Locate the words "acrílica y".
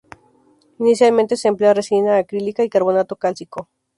2.17-2.69